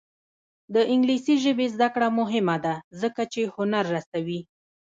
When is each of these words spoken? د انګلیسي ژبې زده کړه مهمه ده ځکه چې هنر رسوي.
د 0.73 0.75
انګلیسي 0.93 1.35
ژبې 1.43 1.65
زده 1.75 1.87
کړه 1.93 2.07
مهمه 2.19 2.57
ده 2.65 2.75
ځکه 3.01 3.21
چې 3.33 3.41
هنر 3.55 3.85
رسوي. 3.95 4.39